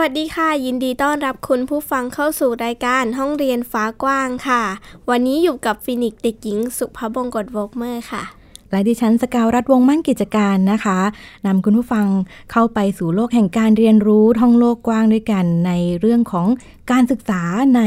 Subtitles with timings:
[0.00, 4.62] วัสดีค่ะ ยินดีต้อนรับคุณผู้ฟังเข้าสู่รายการห้องเรียนฟ้ากว้างค่ะ
[5.10, 8.22] วันนี้อยู่กับฟินิกซ์เด็กหญิงสุภาพบงกตโวกเมอร์ค่ะ
[8.70, 10.98] และดิฉันสกาวรัฐวงศ์มั่นกิจการนะคะ
[11.46, 12.06] นำคุณผู้ฟัง
[12.52, 16.46] เข้าไปสู่โลกแห่งการเรียนรู้ท่องโลกกว้างด้วยกันในเรื่องของ
[16.90, 17.42] การศึกษา
[17.76, 17.80] ใน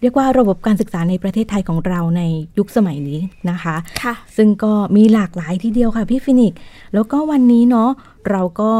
[0.00, 2.22] เรียกว่าระบบการศึกษาในประเทศไทยของเราใน
[2.58, 6.58] ยุคสมัยนี้นะคะค่ะซึ่งก็มีหลากหลายทีเดียวค่ะพี่ฟินิกซ์
[6.94, 7.90] แล้วก็วันนี้เนาะ
[8.30, 8.72] เราก็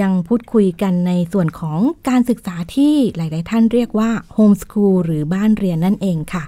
[0.00, 6.44] ยังพูดคุยกันในส่วนของการศึกษาที่หลาย ๆ ท่านเรียกว่าโฮมส o ูลหรือบ้านเรียนนั่นเองค่ะ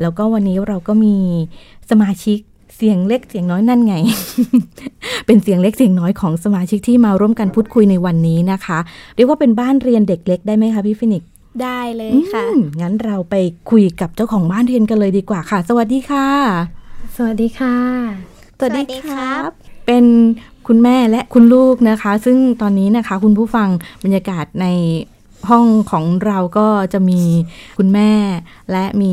[0.00, 1.16] แล้วก็วันนี้เราก็มี
[1.90, 2.38] สมาชิก
[2.76, 3.94] เสียงเล็กเสียงน้อยนั่นไง
[5.26, 8.78] เป็นเสียงเล็กเสียงน้อยของสมาชิกที่มาร่วมกันพูดคุยในวันนี้นะคะ
[9.16, 11.28] เรียกว่าเป็นบ้านเรียนเด็กเล็กได้ไหมคะพี่ฟินิกซ์
[11.62, 13.34] ได้เลยค่ะอืมงั้นเราไป
[13.70, 16.28] คุยกับเจ้าของบ้านเรียนกันเลยดีกว่าค่ะ สวัสดีค่ะ
[17.16, 17.76] สวัสดีค่ะ
[18.58, 19.50] สวัสดีครับ
[19.86, 20.04] เป็น
[20.68, 23.68] คุณแม่และคุณลูกนะคะ ซึ่งตอนนี้นะคะ คุณผู้ฟัง
[24.04, 24.66] บรรยากาศใน
[25.50, 27.22] ห้องของเราก็จะมี
[27.78, 28.12] คุณแม่
[28.72, 29.12] และมี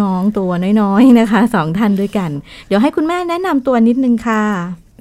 [0.00, 2.30] น้องๆตัวน้อยๆนะคะสองท่านด้วยกัน
[2.66, 4.44] เดี๋ยวให้คุณแม่แนะนำตัวนิดนึงค่ะ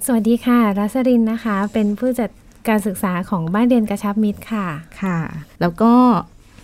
[0.06, 2.30] สวัสดีค่ะรัสรินนะคะ เป็นผู้จัด
[2.68, 4.68] การศึกษาของบ้านเรียนกระชับมิตรค่ะ
[5.02, 5.20] ค่ะ
[5.62, 5.92] แล้วก็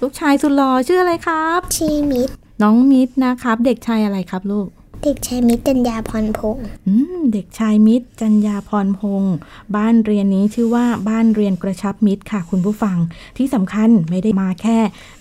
[0.01, 4.67] ลูกชายสุดหล่อชื่ออะไรครับชีมิตรน้องมิตรนะครับ เด็กชายอะไรครับลูก
[5.03, 9.33] เด็กชายมิตรจัญญาพรพงศ์อืมเด็กชายมิตรจัญญาพรพงศ์
[9.75, 12.97] บ้านเรียนนี้ชื่อว่าบ้านเรียนกระชับมิตรค่ะ คุณผู้ฟัง
[13.37, 14.77] ที่สำคัญไม่ได้มาแค่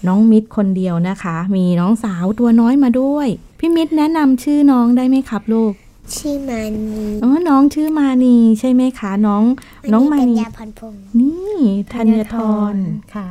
[0.07, 5.73] น้องมิตรคนเดียวนะคะ มีน้องสาวตัวน้อยมาด้วย พี่มิตรแนะนำชื่อน้องได้ไหมครับลูก
[6.17, 9.45] ชื่อมานีอ๋อ น้องชื่อมานีใช่ไหมคะ น้อง
[9.93, 11.55] น้องมาจัญนีญาพรพงศ์นี่
[11.93, 12.37] ธัญท
[12.73, 12.75] ร
[13.15, 13.27] ค่ะ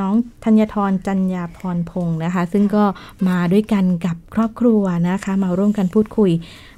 [0.00, 0.14] น้อง
[0.44, 2.84] ธัญทรจัญญาพรพงศ์นะคะ ซึ่งก็
[3.28, 6.30] มาด้วยกันกับครอบครัวนะคะ มาร่วมกันพูดคุย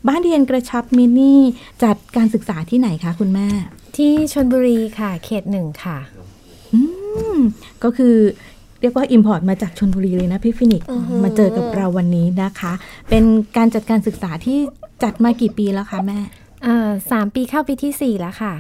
[0.09, 1.41] บ้านเรียนกระชับมิตรนี่
[1.83, 3.49] จัดการศึกษาที่ไหนคะคุณแม่
[3.97, 5.99] ที่ชลบุรีค่ะเขตหนึ่งค่ะ
[6.75, 6.81] อื
[7.37, 7.39] ม
[7.83, 8.17] ก็คือ
[8.81, 12.73] เรียกว่า Import มาจากชนบุรีเลยนะพี่ฟินิกซ์อือหือมาเจอกับเราวันนี้นะคะ
[13.09, 13.25] เป็น
[13.57, 14.59] การจัดการศึกษาที่
[15.03, 16.19] จัดมากี่ปีแล้วคะแม่
[16.65, 18.53] เอ่อสามปีเข้าปีที่สี่แล้วค่ะ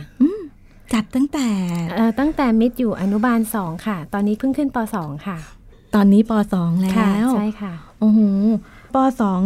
[0.93, 1.49] จัดตั้งแต่
[1.95, 5.39] เอ่อตั้งแต่มิตรอยู่อนุบาลสองค่ะ ตอนนี้เพิ่งขึ้นปสองค่ะ
[5.95, 8.21] ตอนนี้ป .2 แล้ค่ะวใช่ค่ะโอ้โห
[8.95, 8.97] ป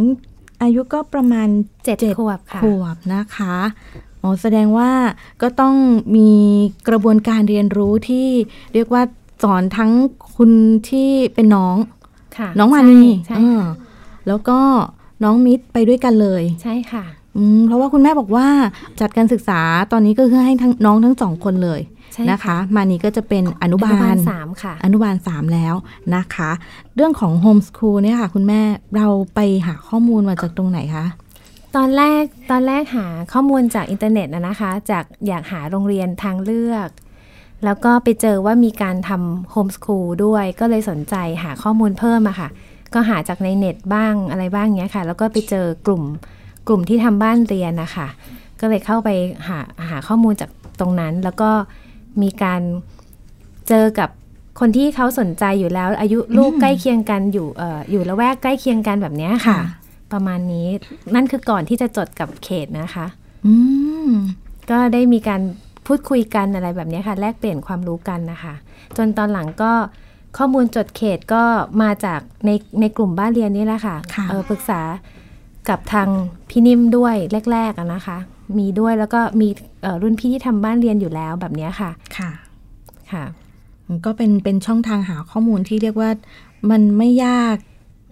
[0.07, 1.49] .2 อายุก็ประมาณ
[1.85, 3.57] เจ็ดจ็ขวบค่ะขวบนะคะ
[4.23, 4.91] อ๋อแสดงว่า
[5.43, 5.75] ก็ต้อง
[6.17, 6.31] มี
[6.89, 8.29] กระบวนการเรียนรู้ที่
[8.75, 9.03] เรียกว่า
[9.43, 9.93] สอนทั้ง
[10.37, 10.51] คุณ
[10.91, 11.77] ที่เป็นน้อง
[12.39, 13.63] ค่ะน้องมานีใช่เออ
[14.29, 14.59] แล้วก็
[15.25, 17.24] น้องมิตรไปด้วยกันเลย ใช่ค่ะอืม
[17.67, 18.47] เพราะว่าคุณแม่บอกว่า
[19.01, 19.61] จัดการศึกษา
[19.93, 21.81] ตอนนี้ก็คือให้ทั้งน้องทั้งสองคนเลย
[22.13, 25.75] ใช่นะคะ มานีก็จะเป็นอนุอบานุบาลลสามค่ะ อนุบาลสามแล้ว
[26.17, 26.51] นะคะ
[26.95, 28.61] เรื่องของโฮมส o ูลเนี่ยค่ะ คุณแม่
[28.97, 31.07] เราไปหาข้อมูลมาจากตรงไหนคะ
[31.77, 36.89] ตอนแรกตอนแรกหาข้อมูลจากอินเทอร์เน็ตนะนะคะ จากอยากหาโรงเรียนทางเลือก
[37.65, 42.49] แล้วก็ไปเจอว่ามีการทำโฮมส o ูลด้วย ก็เลยสนใจหาข้อมูลเพิ่มอะค่ะ
[42.95, 46.03] ก็หาจากในเน็ตบ้างอะไรบ้างเงี้ยค่ะ แล้วก็ไปเจอกลุ่ม
[46.69, 48.09] กลุ่มที่ทำบ้านเรียนนะคะ
[48.61, 49.11] ก็เลยเข้าไป
[49.49, 49.59] หา
[49.91, 51.51] หาข้อมูลจากตรงนั้น แล้วก็
[52.23, 52.61] มีการ
[53.69, 54.09] เจอกับ
[54.61, 59.61] คนที่เขาสนใจอยู่แล้ว อายุลูกใกล้เคียงกันอยู่เอ่ออยู่ละแวกใกล้เคียงกันแบบเนี้ยค่ะค่ะ
[60.13, 60.69] ประมาณนี้
[61.15, 63.07] นั่นคือก่อนที่จะจดกับเขตนะคะ
[63.47, 63.55] อื
[64.09, 64.11] ม
[64.71, 65.41] ก็ได้มีการ
[65.87, 68.55] พูดคุยกันอะไรแบบนี้ค่ะ แลกเปลี่ยนความรู้กันนะคะ
[68.97, 69.73] จนตอนหลังก็
[70.39, 71.43] ข้อมูลจดเขตก็
[71.83, 74.81] มาจากในในกลุ่มบ้านเรียนนี่แหละค่ะค่ะเออปรึกษา
[75.69, 76.09] กับทาง
[76.49, 77.15] พี่นิ่มด้วย
[77.53, 78.19] แรกๆอะนะคะ
[78.59, 79.49] มีด้วยแล้วก็มี
[79.83, 82.31] เอ่อรุ่นพี่ที่ทำบ้านเรียนอยู่แล้วแบบเนี้ยค่ะ ค่ะ
[83.13, 83.25] ค่ะ
[83.89, 86.11] มันก็เป็นเป็นช่องทางหาข้อมูลที่เรียกว่า
[86.71, 87.57] มันไม่ยาก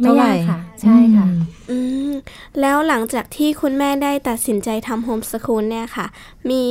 [0.00, 1.40] ไม่เท่าไหร่ยากค่ะ ใช่ค่ะอืม
[1.70, 1.78] อื
[2.10, 2.12] ม
[2.60, 6.06] แล้วหลังจากที่คุณแม่ได้ตัดสินใจทำโฮมส o ูลเนี่ยค่ะ
[6.50, 6.62] มี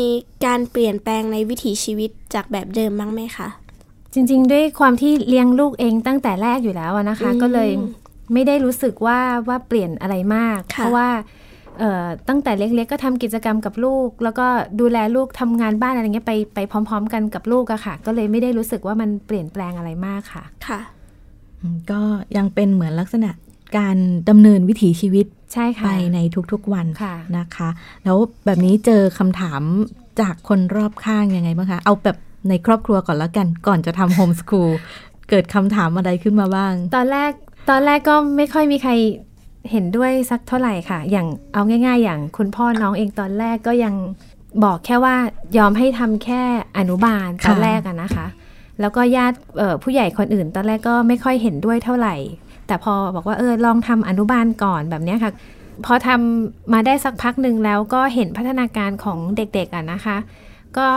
[0.46, 3.48] การเปลี่ยนแปลงในวิถีชีวิตจากแบบเดิมบ้างไหมคะ
[4.14, 7.70] จริง ๆ ด้วยความที่เลี้ยงลูกเองตั้งแต่แรกอยู่แล้วอะนะคะอืมก็เลย
[8.34, 11.10] ไม่ได้รู้สึกว่าว่าเปลี่ยนอะไรมากค่ะเพราะว่า
[11.80, 14.48] เอ่อตั้งแต่เล็กๆ ก็ทำกิจกรรมกับลูก แล้วก็
[14.80, 20.80] ดูแลลูกทำงานบ้านอะไรเงี้ยไปไปพร้อม ๆ กันกับลูกอะค่ะ ก็เลยไม่ได้รู้สึกว่ามันเปลี่ยนแปลงอะไรมากค่ะ ค่ะ
[21.62, 22.02] อืมก็
[22.38, 23.32] ยังเป็นเหมือนลักษณะ
[23.78, 23.98] การ
[24.30, 26.20] ดำเนินวิถีชีวิตใช่ค่ะไปใน
[26.52, 27.70] ทุกๆวันค่ะนะคะ
[28.04, 29.62] แล้วแบบนี้เจอคำถาม
[30.22, 32.18] จากคนรอบข้างยังไงบ้างคะ เอาแบบ
[32.50, 34.70] ในครอบครัวก่อนแล้วกัน ก่อนจะทำโฮมส o ูล
[35.30, 37.32] เกิดคำถามอะไรขึ้นมาบ้าง ตอนแรก
[37.70, 38.92] ตอนแรกก็ไม่ค่อยมีใคร
[39.72, 43.96] เห็นด้วยสักเท่าไหร่ค่ะ อย่างเอาง่าย ๆ อย่างคุณพ่อน้องเองตอนแรกก็ยัง
[44.64, 45.16] บอกแค่ว่า
[45.58, 46.42] ยอมให้ทำแค่
[46.78, 48.28] อนุบาลตอนแรกอะนะคะ
[48.80, 49.38] แล้วก็ญาติ
[49.84, 52.16] ผู้ใหญ่คนอื่น ตอนแรกก็ไม่ค่อยเห็นด้วยเท่าไหร่
[52.68, 55.32] แต่พอบอกว่าเออลองทำอนุบาลก่อนแบบนี้ค่ะ
[55.86, 60.18] พอทำมาได้สักพักหนึ่งแล้วก็เห็นพัฒนาการของเด็กๆอะนะคะ
[60.78, 60.88] ก็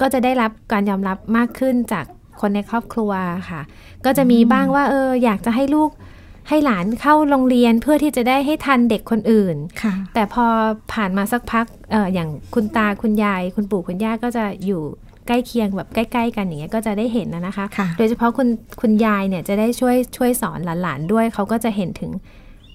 [0.00, 2.04] ก็จะได้รับการยอมรับมากขึ้นจาก
[2.40, 3.12] คนในครอบครัว
[3.50, 3.60] ค่ะ
[4.04, 5.90] ก็จะมีบ้างว่าเอออยากจะให้ลูก
[6.48, 10.46] ให้หลานเข้าโรงเรียนเพื่อที่จะได้ให้ทันเด็กคนอื่นค่ะแต่พอ
[10.92, 14.82] ผ่านมาสักพักเอออย่างคุณตาคุณยาย คุณปู่คุณย่าก็จะอยู่
[15.26, 18.48] ใกล้เคียงแบบใกล้ ๆ กันอย่างเงี้ยก็จะได้เห็นนะนะคะค่ะโดยเฉพาะคุณ
[18.80, 22.10] คุณยายเนี่ยจะได้ช่วยช่วยสอนหลานๆด้วยเขาก็จะเห็นถึง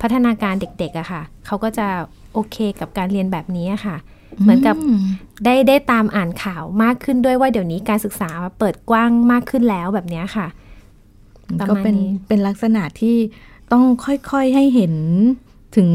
[0.02, 1.88] พัฒนาการเด็กๆอะค่ะเขาก็จะ
[2.34, 3.98] โอเคกับการเรียนแบบนี้อะค่ะ
[4.42, 5.00] เหมือนกับม
[5.46, 10.48] ได้ได้ตามอ่านข่าวมากขึ้นด้วยว่าเดี๋ยวนี้การศึกษาเปิดกว้างมากขึ้นแล้วแบบเนี้ยค่ะ
[11.60, 13.16] ประก็มาณเป็นนี้เป็นลักษณะที่
[13.72, 14.94] ต้องค่อยๆให้เห็น
[15.76, 15.88] ถึง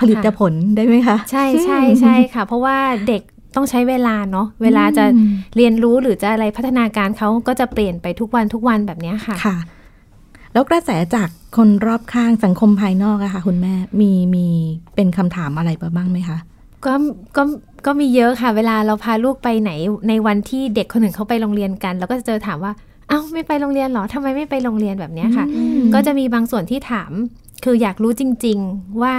[0.00, 2.78] ผลิตผลได้ไหมคะ ใช่ใช่ใช่ค่ะ เพราะว่า
[3.08, 3.22] เด็ก
[3.56, 9.56] ต้องใช้เวลาเนาะเวลาจะอืมเรียนรู้หรือจะอะไรพัฒนาการเขาก็จะเปลี่ยนไปทุกวันทุกวันแบบเนี้ยค่ะค่ะ
[10.52, 14.46] แล้วกระแสจากคนรอบข้างสังคมภายนอกอะค่ะ คุณแม่มีมี
[14.94, 16.38] เป็นคำถามอะไรมาบ้างไหมคะ
[16.86, 16.94] ก็
[17.36, 17.42] ก็
[17.86, 19.70] ก็มีเยอะค่ะ เวลาเราพาลูกไปไหน
[20.08, 22.72] ในวันที่เด็กคนหนึ่งเขาไปโรงเรียนกันเราก็จะเจอถามว่า
[23.08, 25.46] เอ้าไม่ไปโรงเรียนเหรอทำไมไม่ไปโรงเรียนแบบเนี้ยค่ะ
[25.94, 27.12] ก็จะมีบางส่วนที่ถาม
[27.64, 29.14] คืออยากรู้จริง ๆ ว่า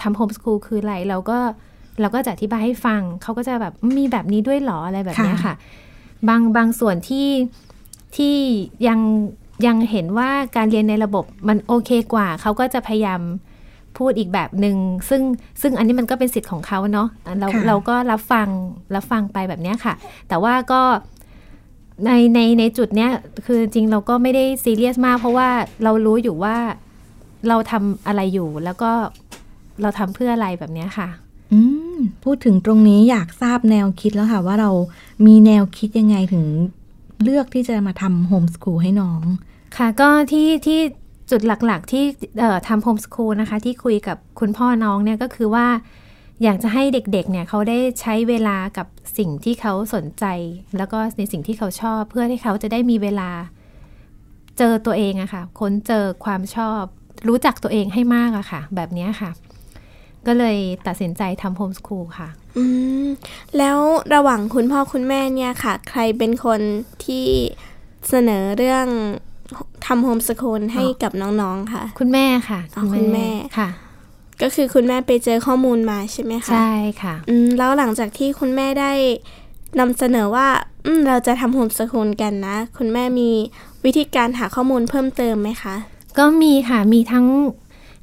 [0.00, 1.38] ทำโฮมสคูลคืออะไรเราก็
[2.00, 5.54] เราก็จะอธิบายให้ฟัง เขาก็จะแบบมีแบบนี้ด้วยเหรออะไรแบบเนี้ยค่ะ
[6.28, 7.28] บางบางส่วนที่
[8.16, 8.36] ที่
[8.88, 9.00] ยัง
[9.66, 13.20] ยังเห็นว่าการเรียนในระบบมันโอเคกว่า เขาก็จะพยายาม
[13.98, 14.76] พูดอีกแบบหนึ่ง
[15.08, 15.22] ซึ่ง
[15.60, 17.08] ซึ่งอันนี้มันก็เป็นสิทธิ์ของเขาเนาะ
[17.40, 18.48] เราค่ะเราก็รับฟัง
[18.94, 19.94] รับฟังไปแบบเนี้ยค่ะ
[20.28, 20.82] แต่ว่าก็
[22.04, 23.10] ในในในจุดเนี้ย
[23.46, 25.48] คือจริงเราก็ไม่ได้ซีเรียสมาก เพราะว่า
[25.84, 26.56] เรารู้อยู่ว่า
[27.48, 28.90] เราทำอะไรอยู่แล้วก็
[29.82, 31.08] เราทำเพื่ออะไรแบบเนี้ยค่ะ
[31.52, 31.60] อื
[31.96, 34.70] มพูดถึงตรงนี้อยากทราบแนวคิดแล้วค่ะว่าเรา
[35.26, 36.44] มีแนวคิดยังไงถึง
[37.22, 39.22] เลือกที่จะมาทำโฮมสคูลให้น้อง
[39.76, 40.80] ค่ะ ก็ที่ที่
[41.30, 42.04] จุดหลักๆ ที่
[42.68, 45.66] ทำโฮมสคูลนะคะ ที่คุยกับคุณพ่อน้องเนี่ยก็คือว่า
[46.42, 48.86] อยากจะให้เด็กๆเนี่ยเขาได้ใช้เวลากับ
[49.18, 50.24] สิ่งที่เขาสนใจ
[50.76, 53.30] แล้วก็ในสิ่งที่เขาชอบ เพื่อที่เขาจะได้มีเวลา
[54.58, 56.82] เจอตัวเองอะค่ะ ค้นเจอความชอบ
[57.28, 59.30] รู้จักตัวเองให้มากอะค่ะ แบบนี้ค่ะ
[60.26, 62.64] ก็เลยตัดสินใจทำโฮมสคูลค่ะ อื
[63.04, 63.06] ม
[63.58, 63.78] แล้ว
[64.14, 66.60] ระหว่างคุณพ่อคุณแม่เนี่ยค่ะ ใครเป็นคน
[67.04, 67.26] ที่
[68.08, 68.86] เสนอเรื่อง
[69.86, 73.28] ทำโฮมสคูลให้กับน้องๆค่ะ คุณแม่ค่ะอ๋อคุณแม่
[73.58, 73.68] ค่ะ
[74.42, 76.72] ก็คือคุณแม่ไปเจอข้อมูลมาใช่ไหมคะใช่
[77.02, 78.92] ค่ะอืมแล้วหลังจากที่คุณแม่ได้
[79.80, 80.46] นำเสนอว่า
[80.86, 83.30] อืมเราจะทำโฮมสคูลกันนะ คุณแม่มี
[83.84, 85.74] วิธีการหาข้อมูลเพิ่มเติมไหมคะ
[86.18, 87.26] ก็มีค่ะมีทั้ง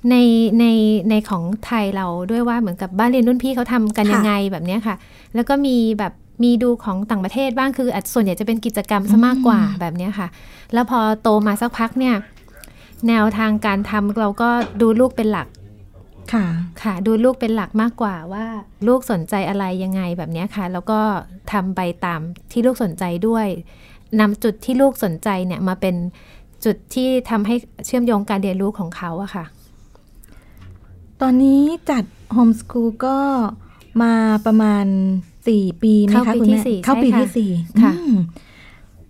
[0.09, 0.15] ใน
[0.59, 0.65] ใน
[1.09, 4.95] ในของไทยเราด้วยว่าเหมือนกับบ้านเรียนรุ่นพี่เขาทำกันค่ะยังไงแบบเนี้ยค่ะ
[5.35, 10.27] แล้วก็มีแบบ มีดูของต่างประเทศบ้างคืออาจส่วนใหญ่จะเป็นกิจกรรมซะมากกว่าแบบเนี้ยค่ะ
[10.73, 12.15] แล้วพอโตมาสักพักเนี่ย
[13.07, 14.49] แนวทางการทำเราก็
[14.81, 15.47] ดูลูกเป็นหลัก
[16.33, 16.45] ค่ะ
[16.83, 18.45] ค่ะ ดูลูกเป็นหลักมากกว่าว่า
[18.87, 20.99] ลูกสนใจอะไรยังไงแบบเนี้ยค่ะ แล้วก็
[21.51, 22.19] ทำไปตาม
[22.51, 23.47] ที่ลูกสนใจด้วย
[24.19, 25.95] นำจุดที่ลูกสนใจเนี่ยมาเป็น
[26.65, 29.45] จุดที่ทำให้เชื่อมโยงการเรียนรู้ของเขาอะค่ะ
[31.21, 33.17] ตอนนี้จัดโฮมสคูลก็
[34.01, 34.13] มา
[34.45, 34.85] ประมาณ
[35.47, 38.17] สี่ปีไหมเข้าคะปีคุณที่แม่สี่เข้าปีใช่ค่ะที่สี่ค่ะอืม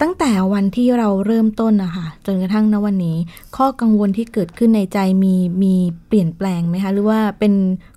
[0.02, 3.18] ตั้งแต่วันที่เราเริ่มต้นนะคะจนกระทั่งณวันนี้
[3.58, 5.74] ข้อกังวลที่เกิดขึ้นในใจมีมี
[6.08, 7.54] เปลี่ยนแปลงไหมคะ หรือว่าเป็น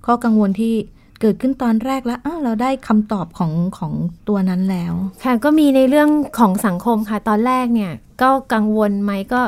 [0.07, 0.75] ข้อกังวลที่
[1.21, 3.93] เกิดขึ้นตอนแรกแล้วอ้าวเราได้คำตอบของของ
[4.29, 4.93] ตัวนั้นแล้ว
[5.25, 7.93] ค่ะก็มีในเรื่องของสังคมค่ะ ตอนแรกเนี่ย
[8.23, 9.41] ก็กังวลไหมก็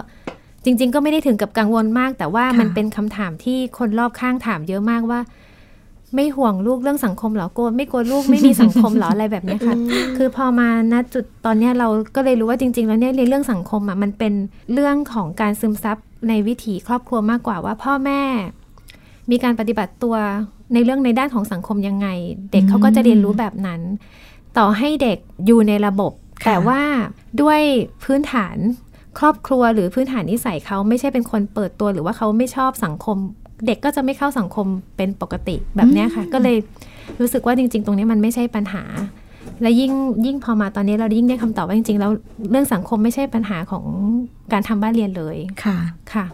[0.64, 5.20] จริง ๆ ก็ไม่ได้ถึงกับกังวลมาก แต่ว่าค่ะมันเป็นคำถามที่คนรอบข้างถามเยอะมากว่า
[6.14, 9.76] ไม่ห่วงลูกเรื่องสังคมเหรอกลัวไม่กลัวลูกไม่มีสังคมเหรออะไรแบบเนี้ยค่ะ
[10.16, 14.32] คือพอมาณจุดตอนเนี้ยเราก็เลยรู้ว่าจริง ๆ แล้วเนี่ยในเรื่องสังคมอะมันเป็น
[14.72, 15.96] เรื่องของการซึมซับ
[16.28, 18.22] ในวิถีครอบครัวมากกว่าว่าพ่อแม่
[19.30, 20.16] มีการปฏิบัติตัว
[20.74, 22.08] ในเรื่องในด้านของสังคมยังไง
[22.52, 23.80] เด็กเขาก็จะเรียนรู้แบบนั้น
[24.58, 26.12] ต่อให้เด็กอยู่ในระบบ
[26.44, 26.80] ค่ะแต่ว่า
[27.40, 27.60] ด้วย
[28.04, 28.56] พื้นฐาน
[29.18, 33.18] ครอบครัวหรือพื้นฐานนิสัยเขาไม่ใช่เป็นคนเปิดตัวหรือว่าเขาไม่ชอบสังคม
[33.66, 36.56] เด็กก็จะไม่เข้าสังคมเป็นปกติแบบเนี้ยค่ะ ก็เลย
[37.20, 38.84] รู้สึกว่าจริง ๆ ตรงนี้มันไม่ใช่ปัญหา
[39.62, 39.92] และยิ่ง
[40.26, 42.10] ยิ่งพอมาตอนนี้เรายิ่งได้คำตอบว่าจริง ๆ แล้ว
[42.50, 43.84] เรื่องสังคมไม่ใช่ปัญหาของ
[44.52, 45.78] การทำบ้านเรียนเลยค่ะ
[46.12, 46.24] ค่ะ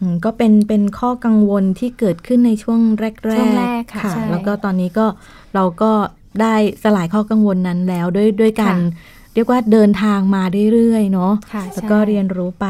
[0.00, 5.06] อืมก็เป็นเป็นข้อกังวลที่เกิดขึ้นในช่วงแรกๆช่วงแรกค่ะใช่แล้วก็ตอนนี้ก็
[5.54, 5.92] เราก็
[6.40, 12.66] ได้สลายข้อกังวลนั้นแล้วด้วยด้วยการค่ะ เรียกว่าเดินทางมาเรื่อยๆเนาะค่ะแล้วก็ใช่เรียนรู้ไป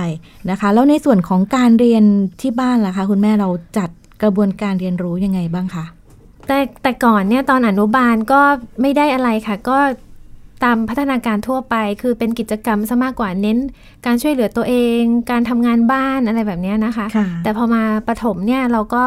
[0.51, 2.05] นะคะ แล้วในส่วนของการเรียน
[2.41, 3.91] ที่บ้านล่ะคะคุณแม่เราจัด
[4.23, 5.85] กระบวนการเรียนรู้ยังไงบ้างคะ
[6.47, 8.41] แต่แต่ก่อนเนี่ยตอนอนุบาลก็
[8.81, 9.79] ไม่ได้อะไรค่ะ ก็
[10.65, 13.59] ตามพัฒนาการทั่วไป คือเป็นกิจกรรมซะมากกว่าเน้น
[14.07, 15.01] การช่วยเหลือตัวเอง
[15.31, 19.03] การทำงานบ้านอะไรแบบเนี้ยนะคะค่ะแต่พอมาประถมเนี่ยเราก็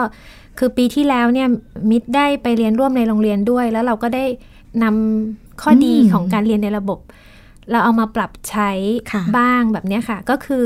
[0.59, 1.47] คือปีที่แล้วเนี่ย
[1.91, 4.25] มิดได้ไปเรียนร่วมในโรงเรียนด้วย แล้วเราก็ได้
[4.83, 6.99] นำข้อดีอืมของการเรียนในระบบ
[7.71, 8.71] เราเอามาปรับใช้
[9.11, 10.65] ค่ะบ้างแบบเนี้ยค่ะ ก็คือ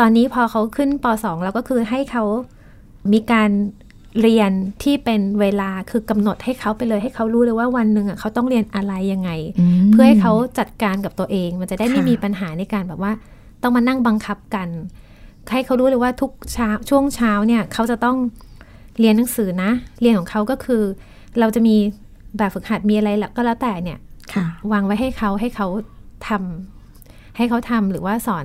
[0.00, 2.24] ตอนนี้พอเขาขึ้นป .2 เราก็คือให้เขา
[3.12, 3.50] มีการ
[4.20, 9.30] เรียนที่เป็นเวลาคือกำหนดให้เขาไปเลยให้เขารู้เลยว่าวันหนึ่งอะเขาต้องเรียนอะไรยังไง
[9.82, 13.12] มเพื่อให้เขาจัดการกับตัวเอง มันจะได้ไม่ค่ะมีปัญหาในการแบบว่า
[13.62, 14.68] ต้องมานั่งบังคับกัน
[15.52, 18.16] ให้เขารู้เลยว่าทุกเช้าช่วงเช้าเนี่ยเขาจะต้อง
[19.00, 19.70] เรียนหนังสือนะ
[20.00, 20.82] เรียนของเขาก็คือ
[21.40, 21.76] เราจะมี
[22.36, 23.98] แบบฝึกหัดมีอะไรก็แล้วแต่เนี่ย
[24.34, 25.66] ค่ะวางไว้ให้เขาให้เขา
[26.28, 28.44] ทำให้เขาทำหรือว่าสอน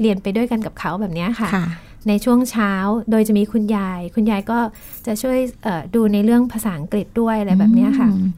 [0.00, 1.66] เรียนไปด้วยกันกับเขาแบบเนี้ยค่ะค่ะ
[2.08, 2.72] ในช่วงเช้า
[3.10, 4.58] โดยจะมีคุณยาย คุณยายก็
[5.06, 8.28] จะช่วยเอ่อดูในเรื่องภาษาอังกฤษด้วยอะไรแบบเนี้ยค่ะอืม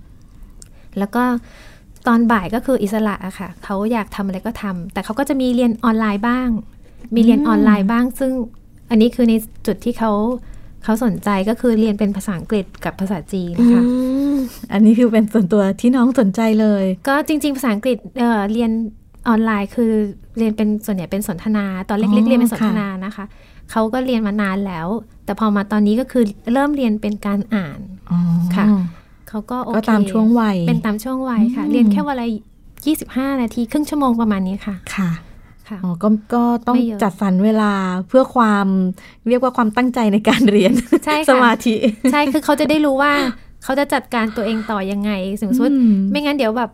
[0.99, 1.25] แล้วก็
[2.07, 6.49] ตอนบ่ายก็คืออิสระอะค่ะเขาอยากทำอะไรก็ทำแต่เขาก็จะมีเรียนออนไลน์บ้าง
[7.15, 8.33] มีเรียนออนไลน์บ้าง ซึ่ง
[8.91, 9.35] อันนี้คือใน
[9.67, 10.13] จุดที่เขา
[10.85, 13.83] เขาสนใจก็คือเรียนเป็นภาษาอังกฤษกับภาษาจีนค่ะ
[14.73, 18.71] อันนี้คือเป็นส่วนตัวที่น้องสนใจเลย ก็จริง ๆ ภาษาอังกฤษเอ่อเรียน
[19.29, 19.93] ออนไลน์คือ
[20.39, 23.25] เรียนเป็นส่วนใหญ่เป็นสนทนา ตอนอ๋เล็กอๆเรียนเป็นสนทค่ะนานะคะ
[23.71, 24.89] เขาก็เรียนมานานแล้ว
[25.25, 28.19] แต่พอมาตอนนี้ก็คือเริ่มเรียนเป็นการอ่านอ๋อ
[28.57, 28.67] ค่ะ
[29.29, 32.27] เขาก็โอเคก็ตามช่วงวัยเป็นตามช่วงวัยค่ะอืมเรียนแค่วันละ
[32.85, 35.30] 25นาที ครึ่งชั่วโมงประมาณนี้ค่ะค่ะค่ะ
[35.85, 37.73] อ๋อก็ก็ต้องไม่เยอะจัดสรรเวลา
[38.09, 38.67] เพื่อความ
[39.29, 40.73] เรียกว่าความตั้งใจในการเรียน
[41.05, 41.75] ใช่สค่ะมาธิ
[42.13, 43.13] ใช่คือเขาจะได้รู้ว่า
[43.65, 45.11] เขาจะจัดการตัวเองต่อยังไง
[45.41, 46.71] สมมติอืมไม่งั้นเดี๋ยวแบบ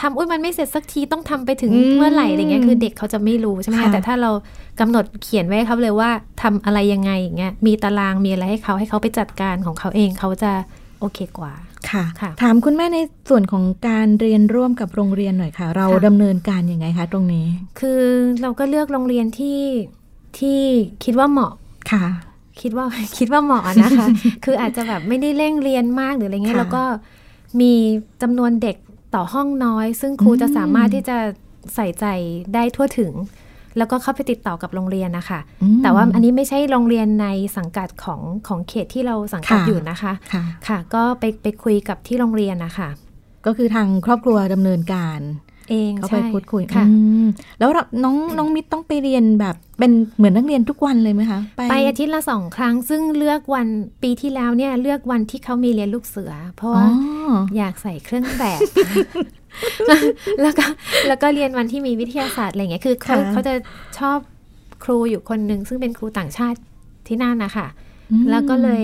[0.00, 4.30] ทำอุ้ยมันไม่เสร็จสักทีต้องทำไปถึงอืมเมื่อไหร่อะไรเงี้ยคือเด็กเขาจะไม่รู้ใช่ไหมค่ะคะแต่ถ้าเรา
[4.80, 6.10] กำหนดเขียนไว้ให้เขาเลยว่า
[6.42, 10.52] ทำอะไรยังไงอย่างเงี้ยมีตารางมีอะไรให้เขาให้เขาไปจัดการของเขาเองเขาจะ
[11.00, 11.52] โอเคกว่า
[11.90, 12.98] ค่ะค่ะถามคุณแม่ใน
[13.28, 17.46] ส่วนของการเรียนร่วมกับโรงเรียนหน่อยค่ะ เราค่ะดำเนินการยังไงคะตรงนี้
[17.80, 18.02] คือ
[18.42, 19.60] เราก็เลือกโรงเรียนที่
[20.38, 20.60] ที่
[21.04, 21.52] คิดว่าเหมาะ
[21.92, 22.04] ค่ะ
[22.60, 22.86] คิดว่า
[23.18, 24.06] คิดว่าเหมาะนะคะ
[24.44, 26.84] คืออาจจะแบบไม่ได้เร่งเรียนมากหรืออะไรเงี้ยค่ะแล้วก็
[27.60, 27.72] มี
[28.22, 28.76] จำนวนเด็ก
[29.14, 31.16] ต่อห้องน้อย ซึ่งครูอืมจะสามารถที่จะ
[31.74, 32.06] ใส่ใจ
[32.54, 33.12] ได้ทั่วถึง
[33.78, 37.26] แล้วก็เข้าไปติดต่อกับโรงเรียนนะคะอืมแต่ว่าอันนี้ไม่ใช่โรงเรียนใน
[37.56, 42.88] สังกัดของของเขตที่เราสังกัดค่ะอยู่นะคะค่ะค่ะก็ไปไปคุยกับที่โรงเรียนนะคะ
[43.46, 45.20] ก็คือทางครอบครัวดำเนินการ
[45.70, 47.26] เองเข้าไปใช่พูดคุยค่ะอืม
[47.58, 53.66] แล้วเราน้องน้องมิตรต้องไปเรียนแบบเป็นเหมือนนักเรียนทุกวันเลยไหมคะ ไปอาทิตย์ละสองครั้ง ซึ่งเลือกวัน
[54.02, 56.88] ปีที่แล้วเนี่ยเลือกวันที่เขามีเรียนลูกเสือ เพราะอ๋อว่า
[57.56, 58.60] อยากใส่เครื่องแบบ
[60.42, 60.64] แล้วก็
[61.08, 63.54] แล้วก็เรียนวันที่มีวิทยาศาสตร์อะไรเงี้ยคือเขาค่ะเขาจะ
[63.98, 64.18] ชอบ
[64.84, 66.58] ครูอยู่คนหนึ่งซึ่งเป็นครูต่างชาติ
[67.06, 67.66] ที่นั่นนะคะ
[68.10, 68.82] อืมแล้วก็เลย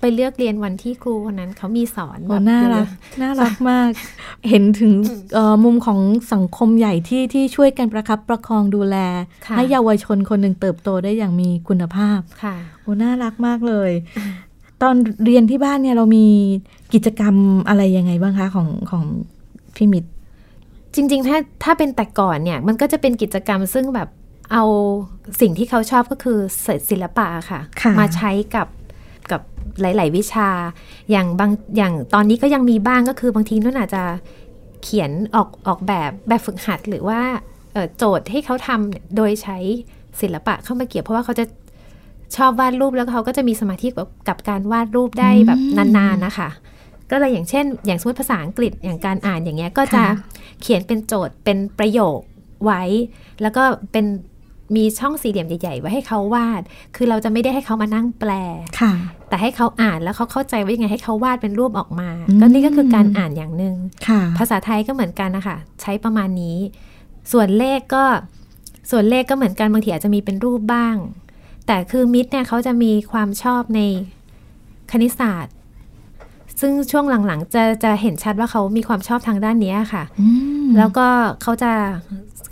[0.00, 2.88] ไปเลือกเรียนวันที่ครูคนนั้นเขามีสอนโอ้แบบน่ารัก
[3.22, 3.90] น่ารักมาก
[4.48, 4.92] เห็นถึง
[5.34, 6.00] เอ่อมุมของ
[6.32, 8.96] สังคมใหญ่ที่ที่ช่วยกันประคับประคองดูแล
[9.46, 13.90] ค่ะให้เยาวชนคนหนึ่งเติบโตได้อย่างมีคุณภาพค่ะโอ้น่ารักมากเลย
[14.82, 16.26] ตอนเรียนที่บ้านเนี่ยเรามี
[16.94, 17.34] กิจกรรม
[17.68, 19.04] อะไรยังไงบ้างคะของของ
[19.78, 20.08] พี่มิตร
[20.94, 24.08] จริง ๆ ถ้าถ้าเป็นแต่ก่อนเนี่ย มันก็จะเป็นกิจกรรมซึ่งแบบ
[24.52, 24.64] เอา
[25.40, 26.38] สิ่งที่เขาชอบก็คือ
[26.90, 28.68] ศิลปะค่ะค่ะมาใช้กับ
[29.30, 29.40] กับ
[29.80, 30.48] หลาย ๆ วิชา
[31.10, 34.02] อย่างบางอย่างตอนนี้ก็ยังมีบ้างก็คือบางทีนุ่นอาจจะ
[34.82, 37.20] เขียนออกออกแบบแบบฝึกหัดหรือว่า
[37.72, 39.58] เอ่อโจทย์ให้เขาทำโดยใช้
[40.20, 41.44] ศิลปะเข้ามาเกี่ยวเพราะว่าเขาจะ
[42.36, 46.48] ชอบวาดรูปแล้วเขาก็จะมีสมาธิกับกับการวาดรูปได้แบบนานๆนะคะ
[47.10, 50.10] ก็เลยอย่างเช่น อย่างสมมติภาษาอังกฤษอย่างการอ่านอย่างเงี้ยก็จะค่ะ
[50.62, 52.20] เขียนเป็นโจทย์เป็นประโยค
[52.64, 52.82] ไว้
[53.42, 53.62] แล้วก็
[53.92, 54.06] เป็น
[54.76, 56.62] มีช่องสี่เหลี่ยมใหญ่ๆไว้ให้เขาวาด
[56.96, 58.30] คือเราจะไม่ได้ให้เขามานั่งแปล
[58.80, 58.92] ค่ะ
[59.28, 63.76] แต่ให้เขาอ่านแล้วเขาเข้าใจว่ายังไงให้เขาวาดเป็นรูปออกมาอืมก็นี่ก็คือการอ่านอย่างหนึ่ง
[64.08, 66.58] ค่ะภาษาไทยก็เหมือนกันนะคะ ใช้ประมาณนี้
[67.32, 68.04] ส่วนเลขก็
[68.90, 70.96] ส่วนเลขก็เหมือนกันบางทีอาจจะมีเป็นรูปบ้าง
[71.66, 73.80] แต่คือมิตรเนี่ยเขาจะมีความชอบใน
[74.90, 75.54] คณิตศาสตร์
[76.60, 80.26] ซึ่งช่วงหลังๆ จะจะเห็นชัดว่าเขามีความชอบทางด้านเนี้ยค่ะอื
[80.64, 81.06] มแล้วก็
[81.42, 81.72] เขาจะ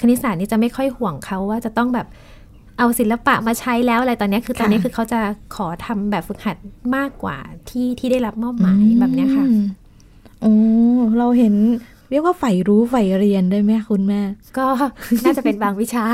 [0.01, 2.07] คณิตศาสตร์นี่จะไม่ค่อยห่วงเขาว่าจะต้องแบบ
[2.79, 5.21] เอาศิลปะมาใช้แล้วอะไรตอนเนี้ยคือตอนนี้คือเขาจะ
[5.55, 6.57] ขอทำแบบฝึกหัด
[6.97, 7.37] มากกว่า
[7.69, 9.65] ที่ที่ได้รับมอบหมายแบบเนี้ยค่ะอืม
[10.43, 10.55] โอ้
[11.19, 11.55] เราเห็น
[12.11, 14.21] เรียกว่าใฝ่รู้ใฝ่เรียนได้ไหมคุณแม่
[14.59, 14.67] ก็
[15.25, 16.05] น่าจะเป็นบางวิชา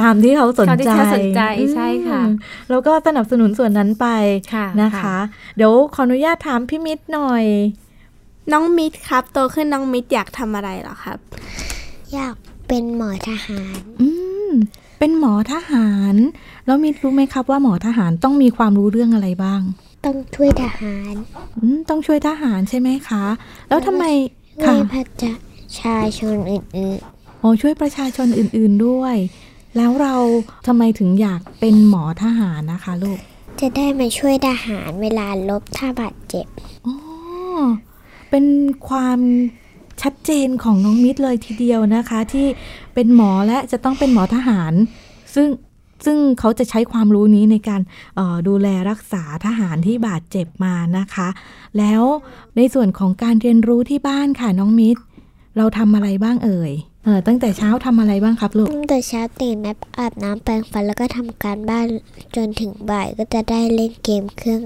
[0.00, 1.40] ตามที่เขาสนตามที่ใจเขาสนใจ
[1.74, 2.34] ใช่ค่ะอืม
[2.70, 4.06] แล้วก็สนับสนุนส่วนนั้นไป
[4.54, 5.16] ค่ะนะคะ
[5.56, 7.44] เดี๋ยวขออนุญาตถามพี่มิตรหน่อย
[8.52, 11.18] น้องมิดครับโตขึ้นน้องมิดอยากทำอะไรเหรอครับ
[12.14, 12.36] อยาก
[12.68, 14.08] เป็นหมอทหารอื
[14.48, 14.50] ม
[14.98, 16.14] เป็นหมอทหาร
[16.66, 19.60] แล้วมิดรู้ไหมครับว่าหมอทหารต้องมีความรู้เรื่องอะไรบ้าง
[20.04, 21.14] ต้องช่วยทหาร
[21.58, 23.24] อืมต้องช่วยทหารใช่ไหมคะ
[23.68, 24.04] แล้วทำไม
[24.64, 25.04] ช่วค่ะยประ
[25.80, 26.98] ชาชนอื่น
[27.40, 29.16] โอ้ช่วยประชาชนอื่นๆด้วย
[29.76, 30.14] แล้วเรา
[30.66, 36.46] ทำไมถึงอยากเป็นหมอทหารนะคะลูกๆจะได้มาช่วยทหารเวลาลบถ้าบาดเจ็บ
[36.86, 36.94] อ๋อ
[38.30, 38.44] เป็น
[38.88, 39.20] ความ
[40.02, 42.46] ชัดเจนของน้องมิตรเลยทีเดียวนะคะ ที่
[42.94, 44.72] เป็นหมอและจะต้องเป็นหมอทหาร
[45.34, 45.48] ซึ่ง
[46.04, 47.80] ซึ่งเขาจะใช้ความรู้นี้ในการ
[48.16, 51.28] เอ่อดูแลรักษาทหารที่บาดเจ็บมานะคะ
[51.78, 52.02] แล้ว
[52.56, 55.00] ในส่วนของการเรียนรู้ที่บ้านค่ะน้องมิตร
[55.56, 56.72] เราทำอะไรบ้างเอ่ย
[57.04, 61.86] เออตั้งแต่เช้าทำอะไรบ้างครับลูกตั้งแต่เช้าตื่นมาอาบน้ำแปรงฟันแล้วก็ทำการบ้าน
[62.36, 64.62] จนถึงบ่ายก็จะได้เล่นเกมเครื่อง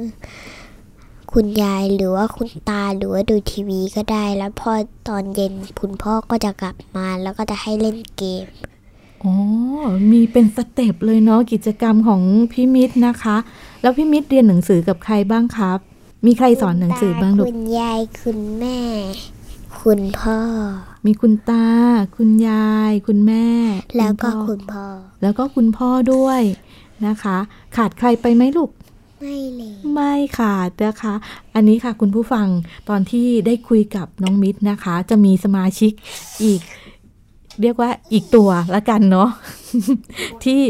[1.33, 4.73] คุณยายหรือว่าคุณตาหรือว่าดูทีวีก็ได้ แล้วพอ
[5.09, 8.45] ตอนเย็นคุณพ่อก็จะกลับมาแล้วก็จะให้เล่นเกม
[9.23, 9.35] อ๋อ
[10.11, 12.21] มีเป็นสเต็ปเลยเนาะกิจกรรมของ
[12.53, 13.37] พี่มิตรนะคะ
[13.83, 15.79] แล้วพี่มิตรเรียนหนังสือกับใครบ้างครับ
[16.27, 18.79] มีใครสอนหนังสือบ้างลูกคุณยายคุณแม่
[19.81, 20.39] คุณพ่อ
[21.07, 21.67] มีคุณตา
[22.17, 23.49] คุณยาย คุณแม่
[23.99, 24.85] แล้วก็ณพ่อคุณพ่อ
[25.23, 26.43] แล้วก็คุณพ่อด้วย
[27.07, 27.37] นะคะ
[27.77, 28.71] ขาดใครไปไหมลูก
[29.21, 31.15] ไม่เลยไม่ขาดนะคะ
[31.55, 32.47] อันนี้ค่ะคุณผู้ฟัง
[32.89, 35.93] ตอนที่ได้คุยกับน้องมิตรนะคะ จะมีสมาชิก
[36.45, 36.61] อีก
[37.63, 39.31] เรียกว่าอีกตัวละกันเนาะ
[40.45, 40.61] ที่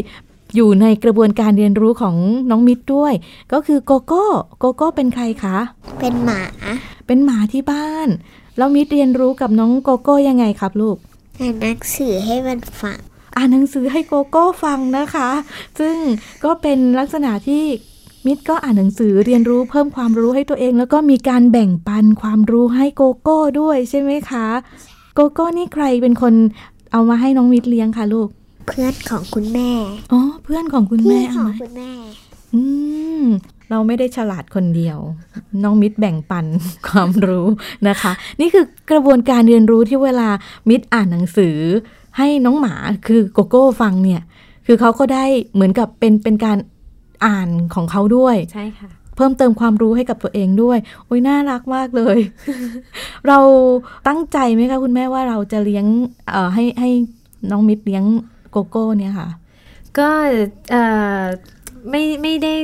[0.56, 2.16] อยู่ในกระบวนการเรียนรู้ของ
[2.50, 3.14] น้องมิตรด้วย
[3.52, 4.26] ก็คือโกโก้
[4.58, 5.58] โกโก้เป็นใครคะ
[5.98, 6.42] เป็นหมา
[7.06, 8.08] เป็นหมาที่บ้าน
[8.56, 10.96] แล้วมิตรเรียนรู้กับน้องโกโก้ยังไงครับลูก
[11.40, 12.98] อ่านหนังสือให้มันฟัง
[13.36, 15.30] อ่านหนังสือให้โกโก้ฟังนะคะ
[15.78, 15.96] ซึ่ง
[16.44, 17.64] ก็เป็นลักษณะที่
[18.26, 24.46] มิตรก็อ่านหนังสือเรียนรู้เพิ่มความรู้ให้ตัวเอง แล้วก็มีการแบ่งปันความรู้ให้โกโก้ด้วยใช่ไหมคะ
[25.14, 26.34] โกโก้นี่ใครเป็นคน
[26.92, 28.28] เอามาให้น้องมิตรเลี้ยงคะลูก
[28.66, 29.70] เพื่อนของคุณแม่
[30.12, 31.90] อ๋อ เพื่อนของคุณพี่แม่ขเอาองมาคุณแม่
[32.54, 32.62] อื
[33.20, 33.22] ม
[33.70, 34.98] เราไม่ได้ฉลาดคนเดียว
[35.62, 36.46] น้องมิตรแบ่งปัน
[36.88, 37.46] ความรู้
[37.88, 40.28] นะคะ นี่คือกระบวนการเรียนรู้ที่เวลา
[40.68, 41.56] มิตรอ่านหนังสือ
[42.18, 42.74] ให้น้องหมา
[43.06, 44.22] คือโกโก้ฟังเนี่ย
[44.66, 45.24] คือเขาก็ได้
[45.54, 46.58] เหมือนกับเป็นเป็นการ
[47.26, 52.18] อ่านของเขาด้วยใช่ค่ะ เพิ่มเติมความรู้ให้กับตัวเองด้วยโอ้ยน่ารักมากเลย
[53.28, 53.38] เรา
[54.08, 55.86] ตั้งใจไหมคะคุณแม่ว่าเราจะเลี้ยง
[56.30, 56.90] เอ่อให้ให้
[57.50, 58.04] น้องมิตรเลี้ยง
[58.50, 59.28] โกโก้เนี่ยค่ะ
[59.98, 60.10] ก็
[60.70, 60.84] เอ่
[61.18, 61.20] อ
[61.90, 62.54] ไม่ไม่ได้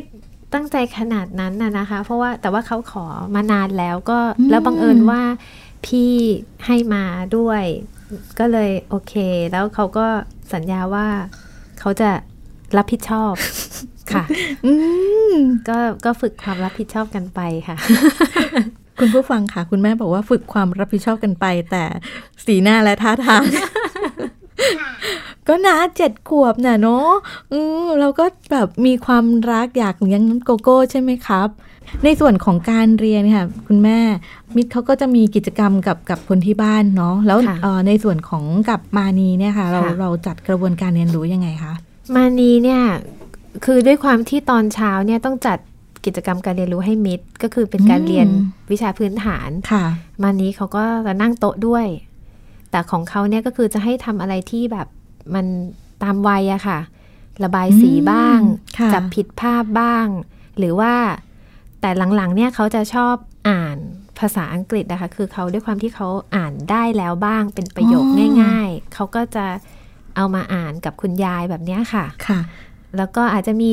[0.54, 5.22] ตั้งใจขนาดนั้นนะนะคะ เพราะว่าแต่ว่าเขาขอมานานแล้วก็อืมแล้วบังเอิญว่า
[5.86, 6.12] พี่
[6.66, 7.04] ให้มา
[7.36, 7.64] ด้วย
[8.38, 9.14] ก็เลยโอเค
[9.52, 10.06] แล้วเขาก็
[10.54, 11.06] สัญญาว่า
[11.80, 12.10] เขาจะ
[12.76, 13.32] รับผิดชอบ
[14.12, 14.24] ค่ะ
[14.66, 14.72] อื
[15.32, 15.34] ม
[15.68, 17.76] ก็ก็ฝึกความรับผิดชอบกันไปค่ะ
[19.00, 21.84] คุณผู้ฟังค่ะ คุณแม่บอกว่าฝึกความรับผิดชอบกันไป แต่
[22.46, 23.44] สีหน้าและท่าทาง
[25.48, 27.08] ก็นะเจ็ดขวบน่ะเนาะ
[27.52, 31.48] อืมเราก็แบบมีความรักอยากเลี้ยงโกโก้ใช่ไหมครับ
[32.04, 33.98] ในส่วนของการเรียนค่ะ คุณแม่
[34.56, 41.74] มิตรเขาก็จะมีกิจกรรมกับกับคนที่บ้านเนาะแล้วค่ะเอ่อในส่วนของกับมานีเนี่ยค่ะ เราค่ะเราจัดกระบวนการเรียนรู้ยังไงคะ
[42.14, 42.82] มานี้เนี่ย
[43.64, 45.58] คือด้วยความที่ตอนเช้าเนี่ยต้องจัด
[46.04, 48.28] กิจกรรมการเรียนรู้ให้มิดก็คือเป็นการอืมเรียน
[48.70, 49.84] วิชาพื้นฐานค่ะ
[50.22, 51.86] มานี้เขาก็จะนั่งโต๊ะด้วย
[52.70, 54.87] แต่ของเขาเนี่ยก็คือจะให้ทำอะไรที่แบบ
[55.35, 55.46] มัน
[56.02, 56.78] ตามวัยอะค่ะ
[57.44, 58.38] ระบายสีอืมบ้าง
[58.78, 60.06] ค่ะจับผิดภาพบ้าง
[60.59, 60.94] หรือว่า
[61.80, 63.14] แต่หลังๆ เนี่ยเขาจะชอบ
[63.48, 63.76] อ่าน
[64.18, 68.06] ภาษาอังกฤษนะคะ คือเขาด้วยความที่เขาอ่านได้แล้วบ้างเป็นประโยค
[68.42, 69.46] ง่าย ๆ เขาก็จะ
[70.16, 72.40] เอามาอ่านกับคุณยายแบบเนี้ยค่ะค่ะ
[72.96, 73.72] แล้วก็อาจจะมี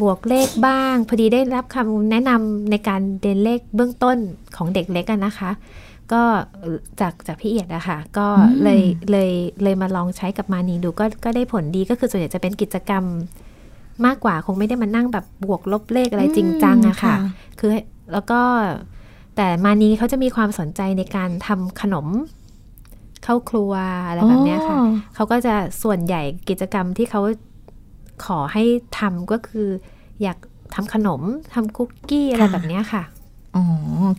[0.00, 4.16] บวกเลขบ้าง พอดีได้รับคำแนะนำในการเรียนเลขเบื้องต้น
[4.56, 5.50] ของเด็กเล็กกันนะคะ
[6.12, 6.22] ก็
[7.00, 9.30] จากจากพี่เอียดอะค่ะ ก็อืมเลยเลย
[9.62, 13.04] เลยมาลองใช้กับมานีดูก็ก็ได้ผลดีก็คือส่วนใหญ่จะเป็นกิจกรรม
[14.06, 17.16] มากกว่าคงไม่ได้มานั่งแบบบวกลบเลขอะไรจริงจังอะค่ะ
[17.58, 17.70] คือ
[18.12, 18.40] แล้วก็
[19.36, 22.06] แต่มานีเขาจะมีความสนใจในการทำขนม
[23.24, 23.72] เข้าครัว
[24.08, 27.22] อะไรแบบเนี้ยค่ะอ๋อเขาก็จะส่วนใหญ่กิจกรรมที่เขา
[28.24, 28.64] ขอให้
[28.98, 29.68] ทำก็คือ
[30.22, 30.38] อยาก
[30.74, 31.22] ทำขนม
[31.54, 33.02] ทำคุกกี้อะไรค่ะแบบเนี้ยค่ะ
[33.56, 33.64] อ๋อ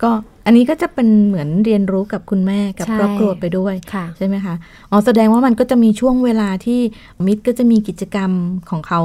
[0.04, 0.12] ก็
[0.46, 4.56] อันนี้ก็จะเป็นเหมือนเรียนรู้กับคุณแม่กับใช่ครอบครัวไปด้วยค่ะใช่ไหมคะ
[4.92, 6.80] อ๋อแสดงว่ามันก็จะมีช่วงเวลาที่
[7.26, 8.32] มิตรก็จะมีกิจกรรม
[8.70, 9.02] ของเขา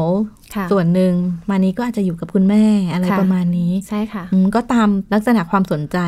[0.54, 1.12] ค่ะส่วนหนึ่ง
[1.50, 5.98] มานี้ก็อาจจะอยู่กับคุณแม่อะไรค่ะประมาณนี้ใช่ค่ะอืมก็ตามลักษณะความสนใจ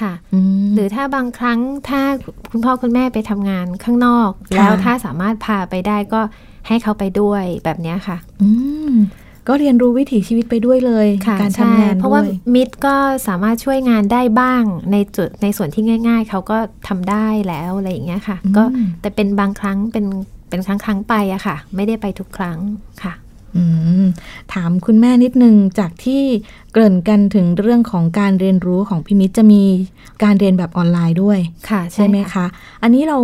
[0.00, 2.00] ค่ะอืมหรือถ้าบางครั้งถ้า
[2.50, 6.20] คุณพ่อคุณแม่ไปทำงานข้างนอกค่ะแล้วถ้าสามารถพาไปได้ก็
[6.68, 8.50] ให้เขาไปด้วยแบบเนี้ยค่ะ อื
[8.90, 8.92] ม
[9.48, 12.96] ก็เรียนรู้วิถีชีวิตไปด้วยเลยค่ะการใช่ทำงานเพราะว่าด้วยมิดก็
[13.28, 16.58] สามารถช่วยงานได้บ้างในจุดในส่วนที่ง่าย ๆ เขาก็
[16.88, 18.64] ทำได้แล้วอะไรอย่างเงี้ยค่ะอืมก็
[19.00, 20.04] แต่เป็นบางครั้งเป็น
[20.48, 22.58] เป็นครั้งครั้งๆไปอะค่ะ ไม่ได้ไปทุกครั้ง
[23.02, 23.12] ค่ะ
[23.56, 23.64] อื
[24.04, 24.06] ม
[24.52, 26.22] ถามคุณแม่นิดนึงจากที่
[26.72, 29.62] เกริ่นกันถึงเรื่องของการเรียนรู้ของพิมิตรจะมี
[30.24, 31.38] การเรียนแบบออนไลน์ด้วย
[31.70, 32.46] ค่ะ ใช่ไหมคะ
[32.82, 33.18] อันนี้เรา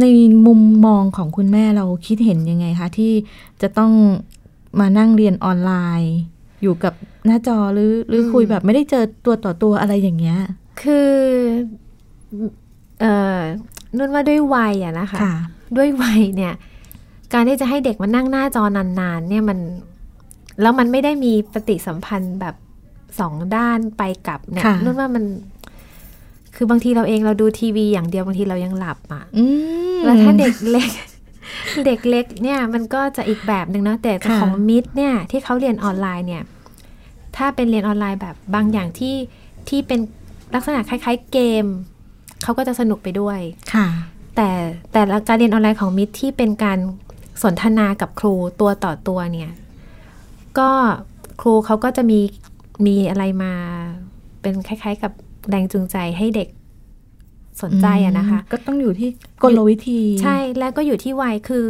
[0.00, 0.04] ใน
[0.46, 3.12] มุมมองของคุณแม่เราคิดเห็นยังไงคะ ที่
[3.62, 3.92] จะต้อง
[4.80, 6.16] มานั่งเรียนออนไลน์
[6.62, 6.94] อยู่กับ
[7.26, 10.38] หน้าจอหรือหรือคุยแบบไม่ได้เจอตัวต่อตัวอะไรอย่างเงี้ย
[10.82, 11.10] คือ
[13.00, 13.38] เอ่อ
[13.98, 15.34] นุ่นว่าด้วยวัยอะนะคะค่ะ
[15.76, 16.54] ด้วยวัยเนี่ย
[17.32, 19.58] การที่จะให้เด็กมานั่งหน้าจอนานๆ เนี่ยมัน
[20.60, 22.54] แล้วมันไม่ได้มีปฏิสัมพันธ์แบบ
[23.20, 25.24] สองด้านไปกลับเนี่ยค่ะนุ่นว่ามัน
[26.56, 29.44] คือบางทีเราเองเราดูทีวีอย่างเดียวบางทีเรายังหลับอะอื
[29.96, 30.90] มแล้วถ้าเด็กเล็ก
[31.86, 36.42] เด็กเล็กเนี่ยมันก็จะอีกแบบหนึ่งนะแต่ค่ะของมิดเนี่ยที่เขาเรียนออนไลน์เนี่ย
[37.36, 39.16] ถ้าเป็นเรียนออนไลน์แบบบางอย่างที่
[39.68, 40.00] ที่เป็น
[40.54, 41.64] ลักษณะคล้าย ๆ เกม
[42.42, 43.38] เขาก็จะสนุกไปด้วย
[43.74, 43.86] ค่ะ
[44.36, 44.48] แต่
[44.92, 46.78] แต่ละการเรียนออนไลน์ของมิดที่เป็นการ
[47.42, 49.50] สนทนากับครูตัวต่อตัวเนี่ย
[50.58, 50.70] ก็
[51.40, 52.20] ครูเขาก็จะมี
[52.86, 53.52] มีอะไรมา
[54.40, 55.12] เป็นคล้าย ๆ กับ
[55.48, 56.48] แรงจูงใจให้เด็ก
[57.62, 59.10] สนใจอะนะคะ ก็ต้องอยู่ที่
[59.42, 61.66] กลวิธี ใช่แล้วก็อยู่ที่วัยคือ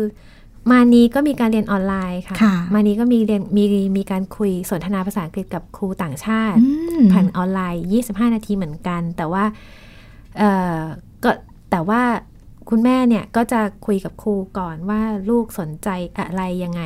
[0.71, 3.65] มานี้ก็มีการเรียนออนไลน์ค่ะค่ะมานี้ก็มีเรียนมี
[3.97, 6.69] มีการคุยสนทนาภาษาอังกฤษกับครูต่างชาติอื
[6.99, 9.45] มผ่านออนไลน์ 25 นาทีเหมือนกัน แต่ว่า
[10.39, 10.81] เอ่อ
[11.25, 11.31] ก็
[11.71, 12.03] แต่ว่า
[12.71, 16.83] คุณแม่เนี่ยก็จะคุยกับครูก่อนว่าลูกสนใจอะไรยังไง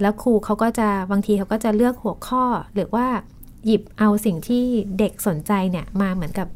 [0.00, 3.06] แล้วครูเขาก็จะบางทีเขาก็จะเลือกหัวข้อหรือว่า
[3.66, 4.64] หยิบเอาสิ่งที่
[4.98, 6.48] เด็กสนใจเนี่ยมาเหมือนกับ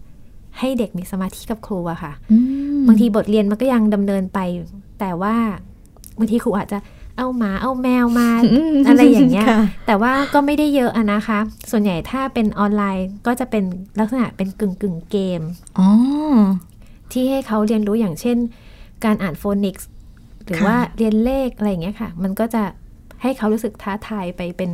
[0.59, 2.37] ให้เด็กมีสมาธิกับครูอะค่ะอื
[2.79, 4.39] มบางทีบทเรียนมันก็ยังดำเนินไป
[5.01, 5.35] แต่ว่า
[6.19, 6.79] บางทีครูอาจจะ
[7.19, 8.43] เอาหมาเอาแมวมาม
[8.87, 11.39] อะไรอย่างเงี้ยค่ะแต่ว่าก็ไม่ได้เยอะอะนะคะ
[11.71, 13.65] ส่วนใหญ่ถ้าเป็นออนไลน์ก็จะเป็น
[13.99, 15.41] ลักษณะเป็นกึ่งกึ่งๆเกม
[15.79, 15.89] อ๋อ
[17.13, 18.37] ที่ให้เขาเรียนรู้อย่างเช่น
[19.05, 19.89] การอ่านโฟนิกส์
[20.45, 22.63] หรือค่ะว่าเรียนเลขอะไรอย่างเงี้ยค่ะ มันก็จะ
[23.23, 24.71] ให้เขารู้สึกท้าทายไปเป็น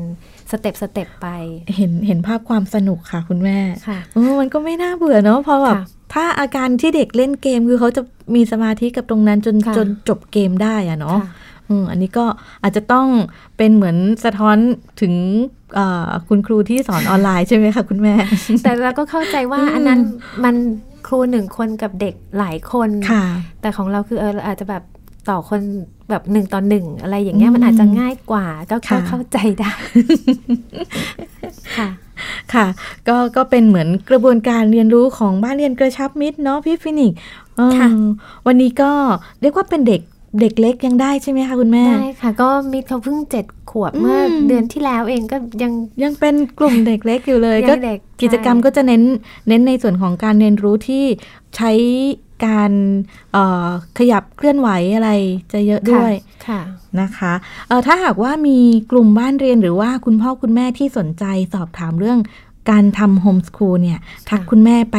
[0.51, 1.29] สเต็ปสเต็ปไป
[1.77, 8.03] เห็นเห็นภาพความสนุกค่ะคุณแม่ค่ะเออมันก็ไม่น่าเบื่อเนาะเพราะแบบค่ะถ้าอาการที่เด็กเล่นเกมคือเขาจะ
[8.35, 11.31] มีสมาธิกับตรงนั้นจนค่ะจนจบเกมได้อะเนาะค่ะ
[11.69, 12.25] อืมอันนี้ก็
[12.63, 13.07] อาจจะต้อง
[13.57, 14.57] เป็นเหมือนสะท้อน
[15.01, 15.13] ถึง
[15.75, 18.15] เอ่อคุณครูที่สอนออนไลน์ใช่ไหมคะคุณแม่
[18.63, 20.01] แต่เราก็เข้าใจว่าอืมอันนั้น
[20.45, 20.55] มัน
[21.07, 23.25] ครูหนึ่งคนกับเด็กหลายคนค่ะ
[23.61, 24.83] แต่ของเราคือเออเราอาจจะแบบ
[25.31, 25.61] ต่อคน
[26.11, 29.73] แบบหนึ่งต่อหนึ่งอะไรอย่างเงี้ยอืมมันอาจจะง่ายกว่าก็ก็ค่ะเข้าใจได้
[31.77, 31.89] ค่ะ
[32.55, 32.67] ค่ะ
[33.09, 37.17] ก็ก็เป็นเหมือนกระบวนการเรียนรู้ของบ้านเรียนกระชับมิตรเนาะพี่ฟินิกส์
[37.57, 37.89] เออค่ะ
[38.47, 38.91] วันนี้ก็
[39.41, 40.03] เรียกว่าเป็นเด็ก
[40.41, 49.03] เด็กเล็กยังได้ใช่ไหมคะคุณแม่ได้ค่ะ ก็มิดเขาเพิ่งเจ็ดขวบเมื่ออมเดือนที่แล้วเองก็ยังยังเป็นกลุ่มเด็กเล็กอยู่เลยยังก็เด็กกิจกรรมใช่ก็จะเน้น
[49.49, 51.05] เน้นในส่วนของการเรียนรู้ที่
[51.57, 51.71] ใช้
[52.45, 52.71] การ
[53.33, 53.69] เอ่อ
[53.99, 55.11] ขยับเคลื่อนไหวอะไร
[55.53, 56.13] จะเยอะด้วย
[56.47, 56.61] ค่ะ
[57.01, 57.33] นะคะ
[57.69, 58.59] เอ่อถ้าหากว่ามี
[58.91, 62.19] กลุ่มบ้านเรียนหรือว่าคุณพ่อคุณแม่ที่สนใจสอบถามเรื่อง
[62.71, 64.99] การทำโฮมส o ูลเนี่ยทักค่ะคุณแม่ไป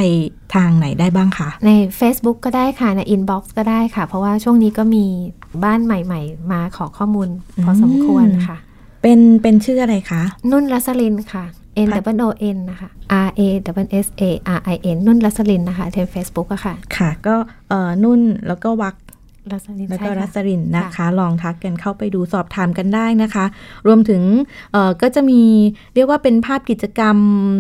[0.56, 5.06] ทางไหนได้บ้างคะ ใน Facebook ก็ได้ค่ะ ใน Inbox ก็ได้ค่ะ เพราะว่าช่วงนี้ก็มี
[5.64, 7.28] บ้านใหม่ ๆ มาขอข้อมูล
[7.64, 8.58] พอสมควรค่ะ
[9.02, 10.22] เป็นเป็นชื่ออะไรคะ
[10.52, 11.46] นุ่นรัสลินค่ะ
[11.86, 12.90] N ค่ะ W O N นะคะ
[13.28, 13.42] R A
[13.86, 14.24] W S A
[14.58, 17.36] R I N นุ่นรัสลินนะคะใน Facebook อะค่ะ ค่ะ ก็
[17.70, 18.96] เอ่อนุ่นแล้วก็วัก
[19.54, 23.46] รัสลินแล้วก็ใช่รัค่ะสรินนะคะ ลองทักกันเข้าไปดูสอบถามกันได้นะคะ
[23.88, 24.22] รวมถึง
[24.72, 25.42] เอ่อก็จะมี
[25.96, 27.18] เรียกว่าเป็นภาพกิจกรรม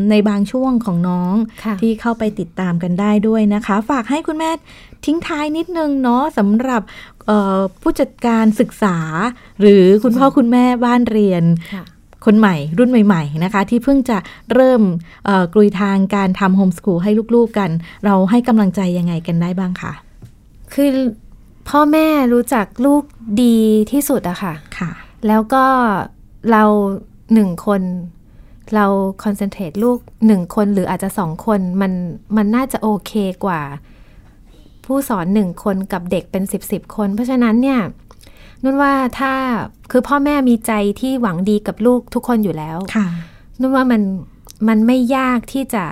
[0.10, 4.50] ในบางช่วงของน้องค่ะที่เข้าไปติดตามกันได้ด้วยนะคะ ฝากให้คุณแม่
[5.06, 6.82] ทิ้งท้ายนิดนึงเนาะสำหรับ
[7.28, 8.98] เอ่อผู้จัดการศึกษา
[9.62, 11.44] หรือคุณพ่อคุณแม่บ้านเรียน
[12.18, 14.18] ค่ะคนใหม่รุ่นใหม่ ๆ นะคะ ที่เพิ่งจะ
[14.54, 14.82] เริ่ม
[15.26, 17.70] เอ่อกลุยทางการทำโฮมส o ูลให้ลูกๆกัน
[18.06, 19.94] เราให้กำลังใจยังไงกันได้บ้างคะ
[20.74, 20.92] คือ
[21.70, 23.04] พ่อแม่รู้จักลูก
[23.44, 23.58] ดี
[23.92, 24.92] ที่สุดอะค่ะค่ะ
[25.28, 25.66] แล้วก็
[26.52, 26.64] เรา
[27.34, 27.82] หนึ่งคน
[28.76, 28.86] เรา
[29.24, 31.92] คอนเซนเทรตลูกหนึ่งคนหรืออาจจะสองคนมัน
[32.38, 33.12] มันน่าจะโอเค
[33.46, 33.62] กว่า
[34.86, 37.80] ผู้สอนหนึ่งคนกับเด็กเป็นสิบสิบคน เพราะฉะนั้นเนี่ย
[38.64, 39.34] นุ่นว่าถ้า
[39.92, 43.08] คือพ่อแม่มีใจที่หวังดีกับลูกทุกคนอยู่แล้วค่ะ
[43.60, 44.02] นุ่นว่ามัน
[44.68, 45.86] มันไม่ยากที่จะ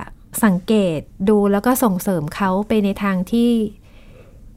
[0.43, 0.99] สังเกต
[1.29, 3.51] ดูแล้วก็ส่งเสริมเขาไปในทางที่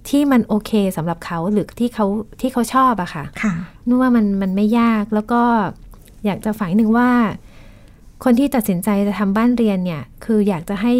[0.08, 2.06] ที่มันโอเคสำหรับเขาหรือที่เขา
[2.40, 3.54] ที่เขาชอบอะค่ะค่ะ
[3.86, 5.42] นุ่นว่ามันมันไม่ยากแล้วก็
[6.24, 7.10] อยากจะฝากหนึ่งว่า
[8.24, 10.94] คนที่ตัดสินใจจะทำบ้านเรียนเนี่ย คืออยากจะให้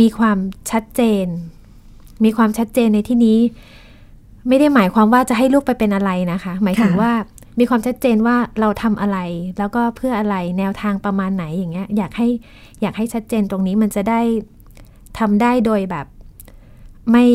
[0.00, 0.38] มีความ
[0.70, 1.26] ชัดเจน
[2.24, 3.38] มีความชัดเจนในที่นี้
[4.48, 7.12] ไม่ได้หมายความว่าจะให้ลูกไปเป็นอะไรนะคะ หมายถึงค่ะว่า
[7.58, 9.18] มีความชัดเจนว่าเราทำอะไร
[9.58, 12.28] แล้วก็เพื่ออะไรแนวทางประมาณไหนอย่างเงี้ย อยากให้
[12.82, 14.20] อยากให้ชัดเจนตรงนี้มันจะได้
[15.18, 16.06] ทำได้โดยแบบ
[17.10, 17.26] ไม่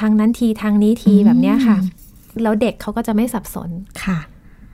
[0.00, 1.76] ทางนั้นทีทางนี้ทีแบบเนี้ยค่ะ
[2.42, 3.70] แล้วเด็กเขาก็จะไม่สับสน
[4.04, 4.18] ค่ะ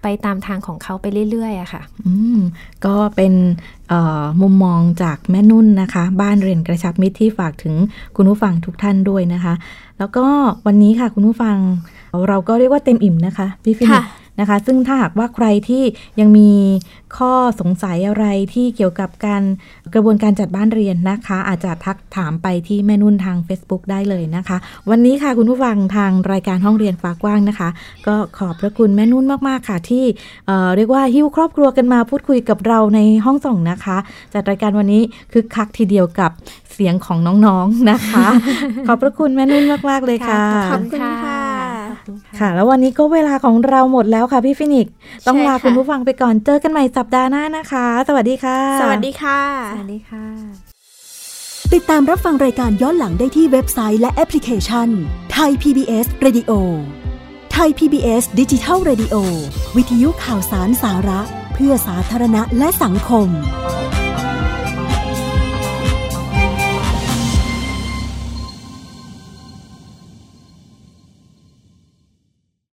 [0.03, 2.39] ไปตามทางของเขาไปเรื่อยๆอะค่ะ อืม
[2.87, 3.33] ก็เป็น
[3.89, 7.75] เอ่อมุมมองจากแม่นุ่นนะคะ บ้านเรียนกระชับมิตรที่ฝากถึง
[8.17, 9.55] คุณผู้ฟังทุกท่านด้วยนะคะ
[9.99, 10.27] แล้วก็
[10.67, 11.57] วันนี้ค่ะคุณผู้ฟัง
[12.29, 14.05] เราก็เรียกว่าเต็มอิ่มนะคะ พี่ฟินิกค่ะ
[14.41, 15.83] นะคะ ซึ่งถ้าหากว่าใครที่
[16.21, 16.51] ยังมี
[17.17, 19.43] ข้อสงสัยอะไรที่เกี่ยวกับการ
[19.95, 24.57] กระบวนการจัดบ้านเรียนนะคะ อาจจะทักถามไปที่แม่นุ่นทาง Facebook ได้เลยนะคะ
[24.91, 27.69] วันนี้ค่ะคุณผู้ฟังทางรายการห้องเรียนฟ้ากว้างนะคะ
[28.07, 30.05] ก็ขอบพระคุณแม่นุ่นมากๆค่ะ ที่
[30.47, 33.97] เอ่อเรียกว่าหิ้วครอบครัวกันมาพูดคุยกับเราในห้องส่งนะคะ
[34.35, 36.31] จัดรายการวันนี้คึกคักทีเดียวกับ
[36.73, 38.27] เสียงของน้องๆนะคะ
[38.87, 41.58] ขอบพระคุณแม่นุ่นมากๆเลยค่ะขอบคุณค่ะ
[42.41, 44.93] ค่ะ แล้ววันนี้ก็เวลาของเราหมดแล้วค่ะพี่ฟินิกซ์
[45.27, 49.41] ต้องขอลาค่ะคุณผู้ฟังไปก่อนเจอกันใหม่สัปดาห์หน้านะคะ สวัสดีค่ะ สวัสดีค่ะ
[49.73, 50.25] สวัสดีค่ะ
[51.75, 54.89] ติดตามรับฟังรายการย้อนหลังได้ที่เว็บไซต์และแอปพลิเคชัน
[55.33, 56.53] ไทย PBS Radio
[57.53, 59.15] ไทย PBS ดิจิทัล Radio
[59.77, 61.21] วิทยุข่าวสารสาระ
[61.55, 63.29] เพื่อสาธารณะและสังคม